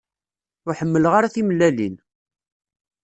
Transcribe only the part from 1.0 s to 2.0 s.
ara timellalin.